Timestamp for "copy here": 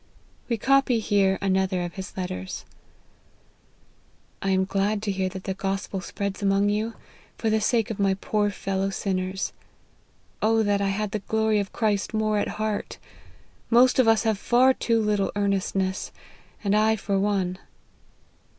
0.57-1.37